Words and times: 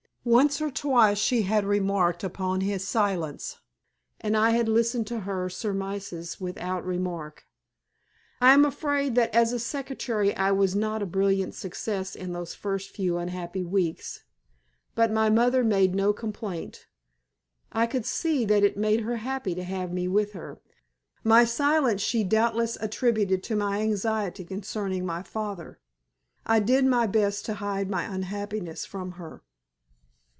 Once 0.23 0.61
or 0.61 0.69
twice 0.69 1.17
she 1.17 1.41
had 1.41 1.65
remarked 1.65 2.23
upon 2.23 2.61
his 2.61 2.87
silence, 2.87 3.57
and 4.19 4.37
I 4.37 4.51
had 4.51 4.67
listened 4.69 5.07
to 5.07 5.21
her 5.21 5.49
surmises 5.49 6.39
without 6.39 6.85
remark. 6.85 7.47
I 8.39 8.53
am 8.53 8.63
afraid 8.63 9.15
that 9.15 9.33
as 9.33 9.51
a 9.51 9.57
secretary 9.57 10.35
I 10.35 10.51
was 10.51 10.75
not 10.75 11.01
a 11.01 11.07
brilliant 11.07 11.55
success 11.55 12.15
in 12.15 12.33
those 12.33 12.53
first 12.53 12.91
few 12.91 13.17
unhappy 13.17 13.63
weeks. 13.63 14.21
But 14.93 15.11
my 15.11 15.31
mother 15.31 15.63
made 15.63 15.95
no 15.95 16.13
complaint. 16.13 16.85
I 17.71 17.87
could 17.87 18.05
see 18.05 18.45
that 18.45 18.61
it 18.63 18.77
made 18.77 18.99
her 18.99 19.15
happy 19.17 19.55
to 19.55 19.63
have 19.63 19.91
me 19.91 20.07
with 20.07 20.33
her. 20.33 20.61
My 21.23 21.45
silence 21.45 21.99
she 22.03 22.23
doubtless 22.23 22.77
attributed 22.79 23.41
to 23.41 23.55
my 23.55 23.81
anxiety 23.81 24.45
concerning 24.45 25.03
my 25.03 25.23
father. 25.23 25.79
I 26.45 26.59
did 26.59 26.85
my 26.85 27.07
best 27.07 27.43
to 27.47 27.55
hide 27.55 27.89
my 27.89 28.03
unhappiness 28.03 28.85
from 28.85 29.13
her. 29.13 29.41